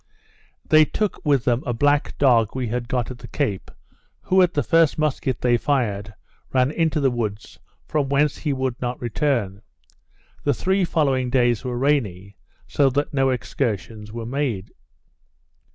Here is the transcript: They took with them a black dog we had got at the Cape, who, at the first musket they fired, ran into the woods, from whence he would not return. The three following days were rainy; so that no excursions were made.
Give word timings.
They 0.65 0.83
took 0.83 1.23
with 1.23 1.45
them 1.45 1.61
a 1.63 1.73
black 1.75 2.17
dog 2.17 2.55
we 2.55 2.67
had 2.69 2.87
got 2.87 3.11
at 3.11 3.19
the 3.19 3.27
Cape, 3.27 3.69
who, 4.21 4.41
at 4.41 4.51
the 4.55 4.63
first 4.63 4.97
musket 4.97 5.39
they 5.41 5.57
fired, 5.57 6.11
ran 6.51 6.71
into 6.71 6.99
the 6.99 7.11
woods, 7.11 7.59
from 7.85 8.09
whence 8.09 8.39
he 8.39 8.51
would 8.51 8.81
not 8.81 8.99
return. 8.99 9.61
The 10.43 10.55
three 10.55 10.85
following 10.85 11.29
days 11.29 11.63
were 11.63 11.77
rainy; 11.77 12.35
so 12.65 12.89
that 12.89 13.13
no 13.13 13.29
excursions 13.29 14.11
were 14.11 14.25
made. 14.25 14.71